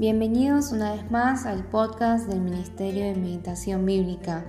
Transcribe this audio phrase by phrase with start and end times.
[0.00, 4.46] Bienvenidos una vez más al podcast del Ministerio de Meditación Bíblica.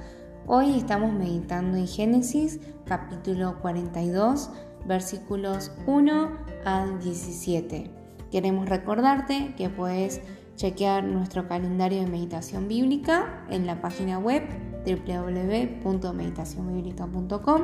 [0.47, 4.49] Hoy estamos meditando en Génesis capítulo 42
[4.85, 7.91] versículos 1 al 17.
[8.31, 10.21] Queremos recordarte que puedes
[10.55, 14.43] chequear nuestro calendario de meditación bíblica en la página web
[14.85, 17.61] www.meditacionbiblica.com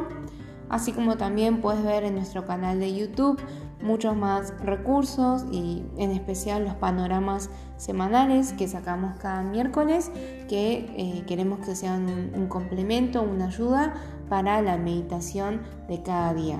[0.69, 3.39] así como también puedes ver en nuestro canal de YouTube
[3.81, 10.11] muchos más recursos y en especial los panoramas semanales que sacamos cada miércoles
[10.49, 13.93] que eh, queremos que sean un, complemento, una ayuda
[14.29, 16.59] para la meditación de cada día.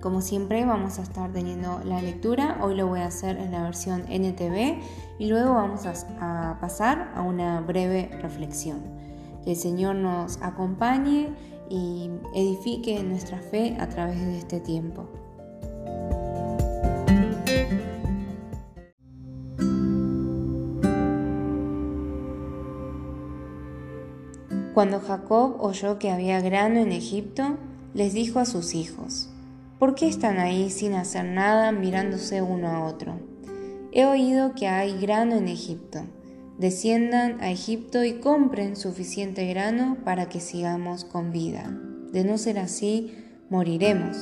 [0.00, 3.62] Como siempre vamos a estar teniendo la lectura, hoy lo voy a hacer en la
[3.62, 4.78] versión NTV
[5.18, 8.80] y luego vamos a pasar a una breve reflexión.
[9.42, 11.30] Que el Señor nos acompañe
[11.68, 15.08] y edifique nuestra fe a través de este tiempo.
[24.74, 27.56] Cuando Jacob oyó que había grano en Egipto,
[27.94, 29.30] les dijo a sus hijos,
[29.78, 33.18] ¿por qué están ahí sin hacer nada mirándose uno a otro?
[33.92, 36.00] He oído que hay grano en Egipto
[36.58, 41.78] desciendan a Egipto y compren suficiente grano para que sigamos con vida.
[42.12, 43.14] De no ser así,
[43.50, 44.16] moriremos.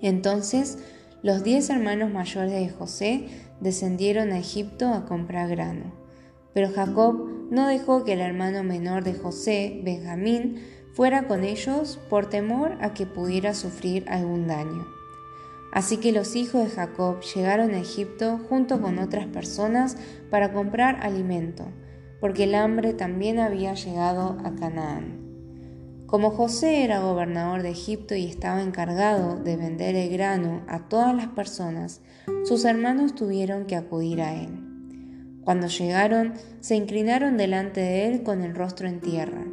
[0.00, 0.78] Entonces
[1.22, 3.26] los diez hermanos mayores de José
[3.60, 5.92] descendieron a Egipto a comprar grano.
[6.54, 10.60] Pero Jacob no dejó que el hermano menor de José, Benjamín,
[10.92, 14.97] fuera con ellos por temor a que pudiera sufrir algún daño.
[15.72, 19.96] Así que los hijos de Jacob llegaron a Egipto junto con otras personas
[20.30, 21.66] para comprar alimento,
[22.20, 25.28] porque el hambre también había llegado a Canaán.
[26.06, 31.14] Como José era gobernador de Egipto y estaba encargado de vender el grano a todas
[31.14, 32.00] las personas,
[32.44, 34.64] sus hermanos tuvieron que acudir a él.
[35.44, 39.44] Cuando llegaron, se inclinaron delante de él con el rostro en tierra.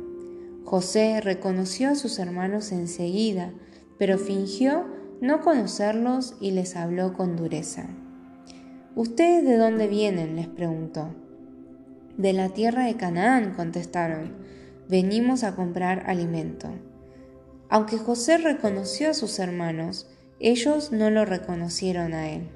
[0.63, 3.51] José reconoció a sus hermanos enseguida,
[3.97, 4.85] pero fingió
[5.21, 7.87] no conocerlos y les habló con dureza.
[8.95, 10.35] ¿Ustedes de dónde vienen?
[10.35, 11.13] les preguntó.
[12.17, 14.33] De la tierra de Canaán, contestaron.
[14.87, 16.69] Venimos a comprar alimento.
[17.69, 20.07] Aunque José reconoció a sus hermanos,
[20.39, 22.49] ellos no lo reconocieron a él.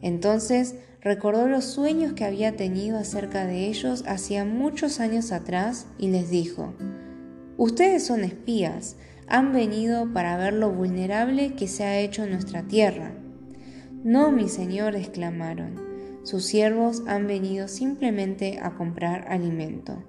[0.00, 6.08] Entonces recordó los sueños que había tenido acerca de ellos hacía muchos años atrás y
[6.08, 6.72] les dijo,
[7.56, 8.96] Ustedes son espías,
[9.26, 13.14] han venido para ver lo vulnerable que se ha hecho nuestra tierra.
[14.04, 15.80] No, mi señor, exclamaron.
[16.24, 20.02] Sus siervos han venido simplemente a comprar alimento.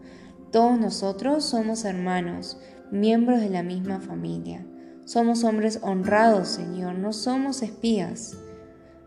[0.51, 2.59] Todos nosotros somos hermanos,
[2.91, 4.65] miembros de la misma familia.
[5.05, 8.37] Somos hombres honrados, Señor, no somos espías.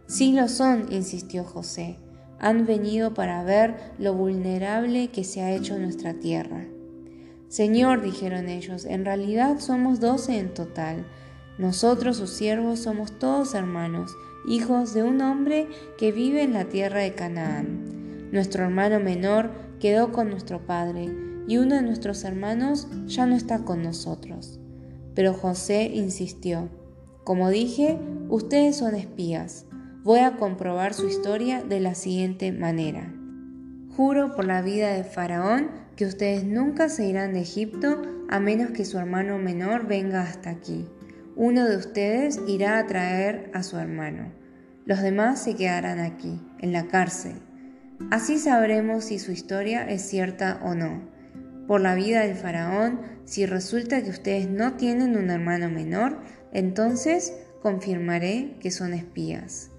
[0.07, 1.99] Sí lo son, insistió José.
[2.39, 6.67] Han venido para ver lo vulnerable que se ha hecho nuestra tierra.
[7.49, 11.07] Señor, dijeron ellos, en realidad somos doce en total.
[11.59, 14.15] Nosotros, sus siervos, somos todos hermanos,
[14.47, 18.31] hijos de un hombre que vive en la tierra de Canaán.
[18.33, 21.09] Nuestro hermano menor quedó con nuestro padre,
[21.49, 24.59] y uno de nuestros hermanos ya no está con nosotros.
[25.15, 26.69] Pero José insistió,
[27.25, 29.67] como dije, ustedes son espías.
[30.03, 33.13] Voy a comprobar su historia de la siguiente manera.
[33.97, 38.71] Juro por la vida de Faraón que ustedes nunca se irán de Egipto a menos
[38.71, 40.87] que su hermano menor venga hasta aquí.
[41.35, 44.33] Uno de ustedes irá a traer a su hermano.
[44.85, 47.41] Los demás se quedarán aquí, en la cárcel.
[48.11, 51.09] Así sabremos si su historia es cierta o no.
[51.67, 56.21] Por la vida del faraón, si resulta que ustedes no tienen un hermano menor,
[56.53, 57.33] entonces
[57.63, 59.71] confirmaré que son espías.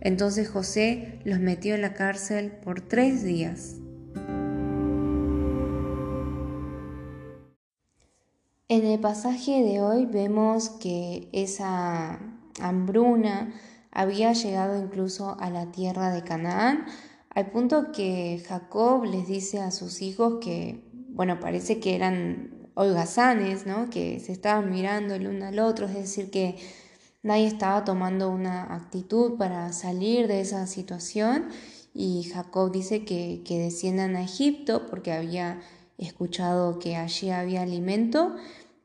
[0.00, 3.76] Entonces José los metió en la cárcel por tres días.
[8.72, 12.18] En el pasaje de hoy vemos que esa
[12.58, 13.52] hambruna
[13.90, 16.86] había llegado incluso a la tierra de Canaán,
[17.28, 23.66] al punto que Jacob les dice a sus hijos que, bueno, parece que eran holgazanes,
[23.66, 23.90] ¿no?
[23.90, 26.56] Que se estaban mirando el uno al otro, es decir, que
[27.22, 31.48] nadie estaba tomando una actitud para salir de esa situación
[31.92, 35.60] y Jacob dice que, que desciendan a Egipto porque había
[35.98, 38.34] escuchado que allí había alimento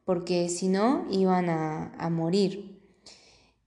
[0.08, 2.82] porque si no iban a, morir.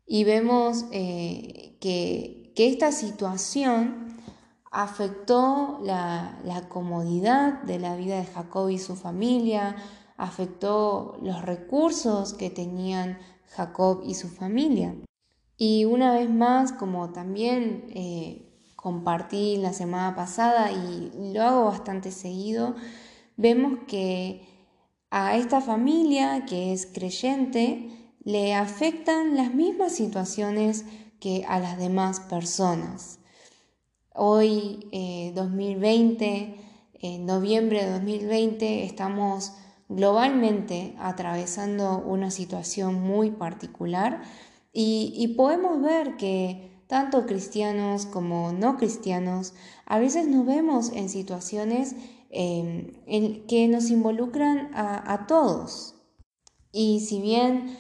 [0.06, 4.16] Y vemos eh, que, esta situación
[4.70, 9.76] afectó la, la, comodidad de la vida de Jacob y su familia,
[10.16, 13.19] afectó los recursos que tenían
[13.50, 14.94] Jacob y su familia.
[15.58, 22.10] Y una vez más, como también eh, compartí la semana pasada y lo hago bastante
[22.12, 22.76] seguido,
[23.37, 24.50] vemos que
[25.11, 27.91] a esta familia que es creyente
[28.23, 30.85] le afectan las mismas situaciones
[31.21, 33.19] que a las demás personas.
[34.15, 34.89] Hoy,
[35.35, 36.55] 2020, eh,
[37.01, 39.53] en noviembre de 2020, estamos
[39.89, 44.23] globalmente atravesando una situación muy particular
[44.73, 49.55] y, podemos ver que tanto cristianos como no cristianos
[49.87, 51.97] a veces nos vemos en situaciones
[52.31, 55.94] em, que nos involucran a, todos.
[56.73, 57.77] Y si bien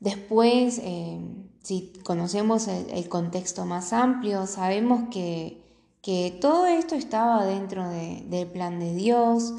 [0.00, 5.62] después, em, si conocemos el, contexto más amplio, sabemos que,
[6.02, 9.52] que todo esto estaba dentro del plan de Dios,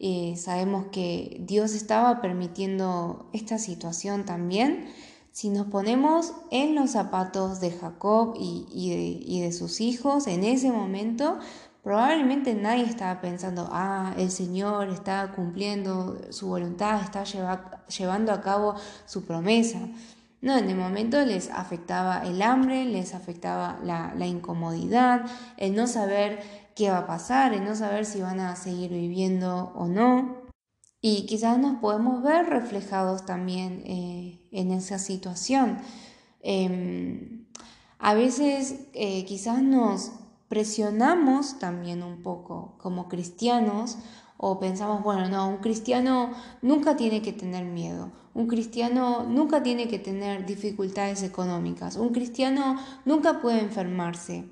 [0.00, 4.86] eh, sabemos que Dios estaba permitiendo esta situación también.
[5.32, 11.38] Si nos ponemos en los zapatos de Jacob y, de, sus hijos en ese momento,
[11.88, 18.74] probablemente nadie estaba pensando, ah, el Señor está cumpliendo su voluntad, está llevando a cabo
[19.06, 19.78] su promesa.
[20.42, 25.24] No, en el momento les afectaba el hambre, les afectaba la, la incomodidad,
[25.56, 26.40] el no saber
[26.76, 30.42] qué va a pasar, el no saber si van a seguir viviendo o no.
[31.00, 35.78] Y quizás nos podemos ver reflejados también eh, en esa situación.
[36.42, 37.46] Em,
[37.98, 40.12] a veces eh, quizás nos
[40.48, 43.98] presionamos también un poco como cristianos
[44.36, 46.30] o pensamos, bueno, no, un cristiano
[46.62, 52.76] nunca tiene que tener miedo, un cristiano nunca tiene que tener dificultades económicas, un cristiano
[53.04, 54.48] nunca puede enfermarse.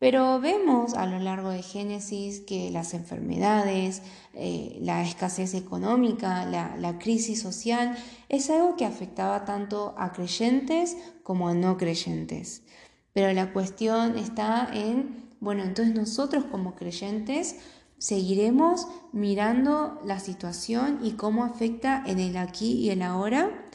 [0.00, 4.02] Pero vemos a lo largo de Génesis que las enfermedades,
[4.32, 7.98] eh, la escasez económica, la, la, crisis social,
[8.30, 12.62] es algo que afectaba tanto a creyentes como a no creyentes.
[13.12, 17.56] Pero la cuestión está en, bueno, entonces nosotros como creyentes
[17.98, 23.66] seguiremos mirando la situación y cómo afecta en el aquí y el ahora,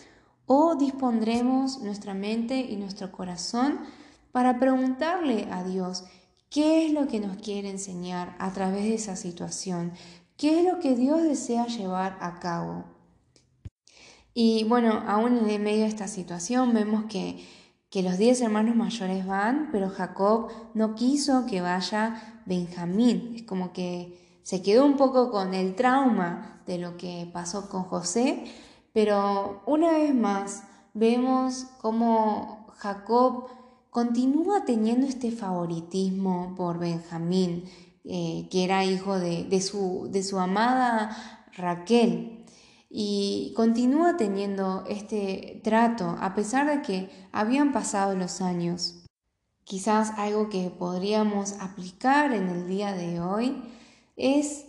[0.46, 3.80] o dispondremos nuestra mente y nuestro corazón
[4.32, 6.04] para preguntarle a Dios
[6.50, 9.94] qué es lo que nos quiere enseñar a través de esa situación,
[10.38, 12.86] qué es lo que Dios desea llevar a cabo.
[14.34, 17.44] Y bueno, aún en medio de esta situación vemos que,
[17.96, 23.36] que los diez hermanos mayores van, pero Jacob no quiso que vaya Benjamín.
[23.38, 27.84] Es como que se quedó un poco con el trauma de lo que pasó con
[27.84, 28.44] José,
[28.92, 30.64] pero una vez más
[30.94, 33.46] vemos cómo Jacob
[33.92, 37.64] continúa teniendo este favoritismo por Benjamín,
[38.04, 42.44] eh, que era hijo de, su, de su amada Raquel.
[42.98, 49.04] Y continúa teniendo este trato a pesar de que habían pasado los años.
[49.66, 53.62] Quizás algo que podríamos aplicar en el día de hoy
[54.16, 54.68] es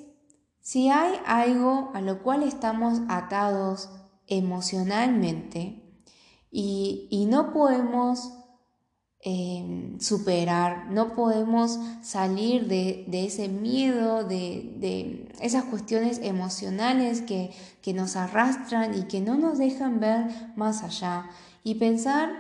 [0.61, 3.90] si hay algo a lo cual estamos atados
[4.26, 5.84] emocionalmente
[6.50, 8.32] y, y no podemos
[9.20, 17.52] Em, superar, no podemos salir de, ese miedo, de, esas cuestiones emocionales que,
[17.94, 21.30] nos arrastran y que no nos dejan ver más allá.
[21.64, 22.30] Y pensar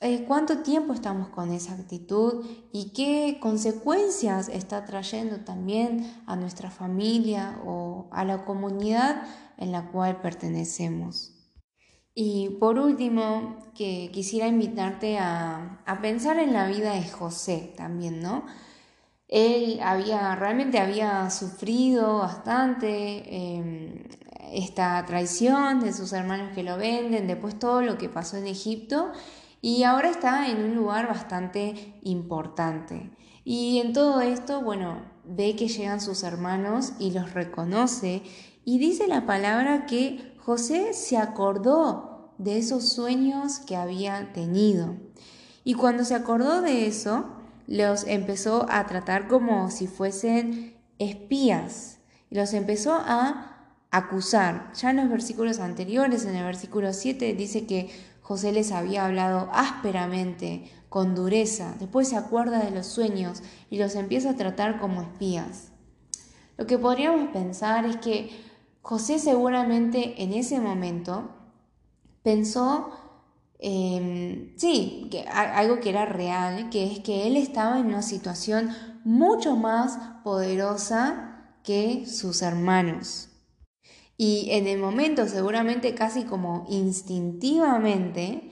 [0.00, 6.70] eh, cuánto tiempo estamos con esa actitud y qué consecuencias está trayendo también a nuestra
[6.70, 9.22] familia o a la comunidad
[9.56, 11.39] en la cual pertenecemos.
[12.14, 18.44] Y por último, que quisiera invitarte a, pensar en la vida de José también, ¿no?
[19.28, 24.04] Él había, realmente había sufrido bastante em,
[24.52, 29.12] esta traición de sus hermanos que lo venden, después todo lo que pasó en Egipto,
[29.60, 33.10] y ahora está en un lugar bastante importante.
[33.44, 38.22] Y en todo esto, bueno, ve que llegan sus hermanos y los reconoce,
[38.64, 44.96] y dice la palabra que José se acordó de esos sueños que había tenido.
[45.64, 47.26] Y cuando se acordó de eso,
[47.66, 51.98] los empezó a tratar como si fuesen espías.
[52.30, 54.72] Los empezó a acusar.
[54.74, 57.90] Ya en los versículos anteriores, en el versículo 7, dice que
[58.22, 61.76] José les había hablado ásperamente, con dureza.
[61.78, 65.72] Después se acuerda de los sueños y los empieza a tratar como espías.
[66.58, 68.28] Lo que podríamos pensar es que
[68.82, 71.30] José seguramente en ese momento
[72.22, 72.90] pensó,
[73.58, 78.70] sí, que, algo que era real, que es que él estaba en una situación
[79.04, 83.28] mucho más poderosa que sus hermanos.
[84.16, 88.50] Y en el momento, seguramente casi como instintivamente,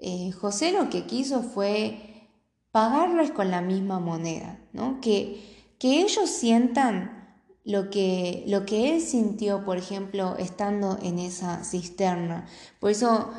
[0.00, 2.28] eh, José lo que quiso fue
[2.70, 5.00] pagarles con la misma moneda, ¿no?
[5.00, 7.18] Que, que ellos sientan
[7.64, 12.46] lo que, lo que él sintió, por ejemplo, estando en esa cisterna.
[12.80, 13.30] Por eso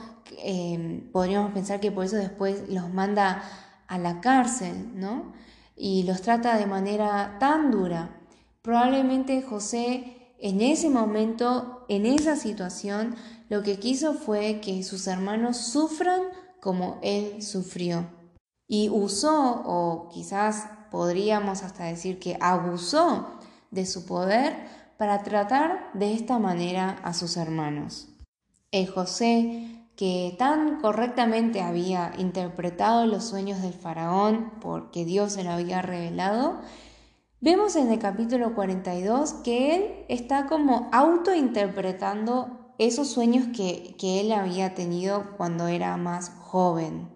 [0.44, 3.44] eh, podríamos pensar que por eso después los manda
[3.88, 5.34] a la cárcel, ¿no?
[5.76, 8.20] Y los trata de manera tan dura.
[8.62, 13.16] Probablemente José en ese momento, en esa situación,
[13.50, 16.22] lo que quiso fue que sus hermanos sufran
[16.62, 18.08] como él sufrió.
[18.68, 23.28] Y usó, o quizás podríamos hasta decir que abusó
[23.72, 24.56] de su poder
[24.98, 28.10] para tratar de esta manera a sus hermanos.
[28.72, 35.52] El José que tan correctamente había interpretado los sueños del faraón porque Dios se lo
[35.52, 36.62] había revelado,
[37.42, 44.32] vemos en el capítulo 42 que él está como autointerpretando esos sueños que, que él
[44.32, 47.10] había tenido cuando era más joven.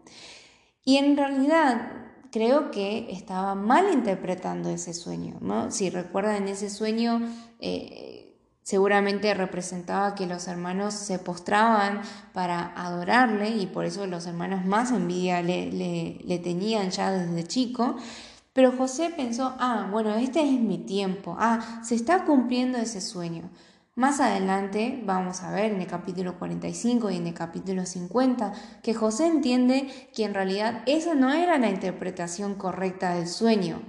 [0.85, 2.03] Y en realidad
[2.33, 5.37] creo que estaba mal interpretando ese sueño.
[5.39, 5.69] ¿no?
[5.69, 7.21] Si recuerdan ese sueño,
[7.59, 12.01] eh, seguramente representaba que los hermanos se postraban
[12.33, 17.97] para adorarle y por eso los hermanos más envidia le, le, tenían ya desde chico.
[18.53, 23.49] Pero José pensó, ah, bueno, este es mi tiempo, ah, se está cumpliendo ese sueño.
[23.95, 28.95] Más adelante vamos a ver en el capítulo 45 y en el capítulo 50 que
[28.95, 33.83] José entiende que en realidad esa no era la interpretación correcta del sueño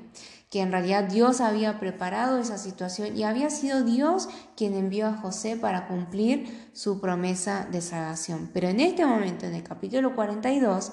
[0.54, 5.16] que en realidad Dios había preparado esa situación y había sido Dios quien envió a
[5.16, 8.50] José para cumplir su promesa de salvación.
[8.54, 10.92] Pero en este momento, en el capítulo 42,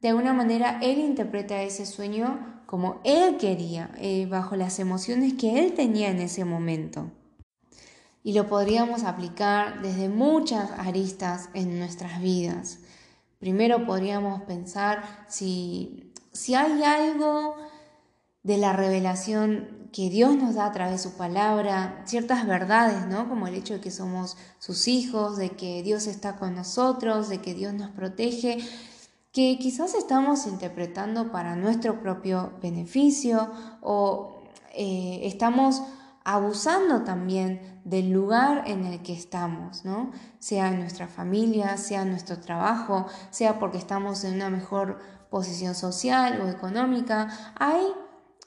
[0.00, 5.58] de alguna manera él interpreta ese sueño como él quería, eh, bajo las emociones que
[5.58, 7.10] él tenía en ese momento.
[8.22, 12.78] Y lo podríamos aplicar desde muchas aristas en nuestras vidas.
[13.38, 17.56] Primero podríamos pensar si, si hay algo
[18.42, 23.28] de la revelación que Dios nos da a través de su palabra, ciertas verdades, ¿no?
[23.28, 27.38] Como el hecho de que somos sus hijos, de que Dios está con nosotros, de
[27.38, 28.58] que Dios nos protege,
[29.32, 33.50] que quizás estamos interpretando para nuestro propio beneficio
[33.82, 34.42] o
[34.74, 35.82] eh, estamos
[36.24, 40.12] abusando también del lugar en el que estamos, ¿no?
[40.38, 44.98] Sea en nuestra familia, sea en nuestro trabajo, sea porque estamos en una mejor
[45.30, 47.54] posición social o económica.
[47.58, 47.86] Hay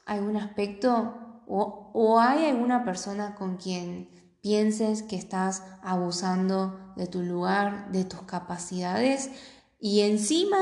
[0.05, 1.15] algún aspecto
[1.47, 4.09] o, hay alguna persona con quien
[4.41, 9.31] pienses que estás abusando de tu lugar, de tus capacidades
[9.79, 10.59] y encima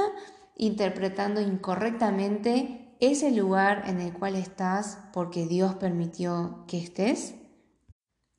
[0.56, 7.36] interpretando incorrectamente ese lugar en el cual estás porque Dios permitió que estés.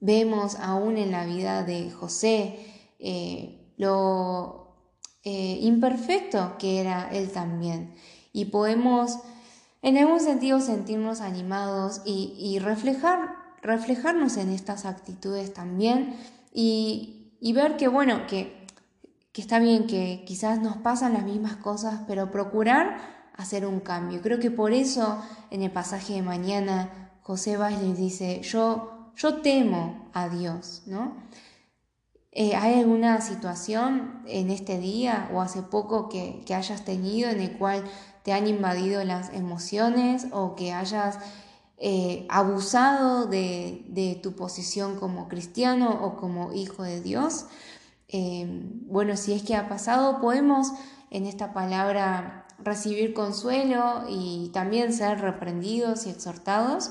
[0.00, 2.58] Vemos aún en la vida de José
[2.98, 4.76] eh, lo
[5.22, 7.94] eh, imperfecto que era él también
[8.32, 9.18] y podemos
[9.82, 16.16] en algún sentido sentirnos animados y, reflejar, reflejarnos en estas actitudes también
[16.52, 18.66] y, ver que, bueno, que
[19.34, 24.22] está bien, que quizás nos pasan las mismas cosas, pero procurar hacer un cambio.
[24.22, 30.10] Creo que por eso en el pasaje de mañana José les dice, yo, yo temo
[30.12, 31.16] a Dios, ¿no?
[32.32, 37.40] Eh, ¿Hay alguna situación en este día o hace poco que, que hayas tenido en
[37.40, 37.84] el cual
[38.24, 41.18] te han invadido las emociones o que hayas
[41.76, 47.46] eh, abusado de, tu posición como cristiano o como hijo de Dios.
[48.08, 48.46] Eh,
[48.86, 50.72] bueno, si es que ha pasado, podemos
[51.10, 56.90] en esta palabra recibir consuelo y también ser reprendidos y exhortados.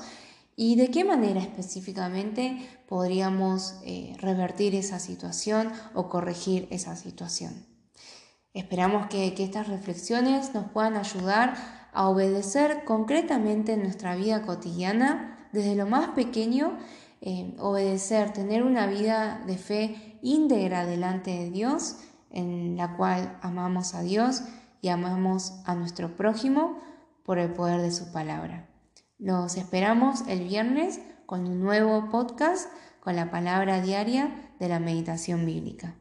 [0.56, 7.66] ¿Y de qué manera específicamente podríamos eh, revertir esa situación o corregir esa situación?
[8.52, 11.56] Esperamos que, estas reflexiones nos puedan ayudar
[11.92, 16.78] a obedecer concretamente en nuestra vida cotidiana, desde lo más pequeño,
[17.20, 21.96] eh, obedecer, tener una vida de fe íntegra delante de Dios,
[22.30, 24.42] en la cual amamos a Dios
[24.84, 26.78] y amamos a nuestro prójimo
[27.24, 28.68] por el poder de su palabra.
[29.18, 32.68] Los esperamos el viernes con un nuevo podcast
[33.00, 35.94] con la palabra diaria de la meditación bíblica.